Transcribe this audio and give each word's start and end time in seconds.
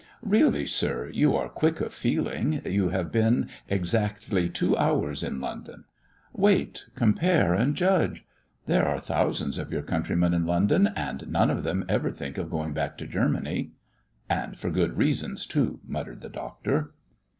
"Really, 0.25 0.65
Sir, 0.65 1.09
you 1.13 1.35
are 1.35 1.47
quick 1.47 1.79
of 1.79 1.93
feeling. 1.93 2.63
You 2.65 2.89
have 2.89 3.11
been 3.11 3.49
exactly 3.69 4.49
two 4.49 4.75
hours 4.75 5.21
in 5.21 5.39
London. 5.39 5.83
Wait, 6.33 6.85
compare, 6.95 7.53
and 7.53 7.75
judge. 7.75 8.25
There 8.65 8.87
are 8.87 8.99
thousands 8.99 9.59
of 9.59 9.71
your 9.71 9.83
countrymen 9.83 10.33
in 10.33 10.47
London, 10.47 10.89
and 10.95 11.27
none 11.27 11.51
of 11.51 11.61
them 11.63 11.85
ever 11.87 12.09
think 12.09 12.39
of 12.39 12.49
going 12.49 12.73
back 12.73 12.97
to 12.97 13.05
Germany." 13.05 13.73
"And 14.27 14.57
for 14.57 14.71
good 14.71 14.97
reasons 14.97 15.45
too," 15.45 15.81
muttered 15.85 16.21
the 16.21 16.29
Doctor. 16.29 16.95